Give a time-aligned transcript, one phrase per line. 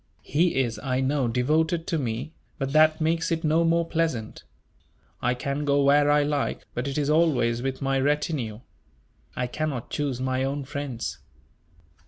[0.23, 4.43] He is, I know, devoted to me; but that makes it no more pleasant.
[5.21, 8.61] I can go where I like, but it is always with my retinue.
[9.35, 11.19] I cannot choose my own friends."